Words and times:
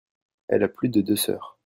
Elle 0.47 0.63
a 0.63 0.67
plus 0.67 0.89
de 0.89 1.01
deux 1.01 1.15
sœurs. 1.15 1.59